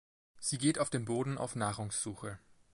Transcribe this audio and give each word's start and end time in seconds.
Sie 0.39 0.57
geht 0.57 0.79
auf 0.79 0.89
dem 0.89 1.05
Boden 1.05 1.37
auf 1.37 1.55
Nahrungssuche. 1.55 2.39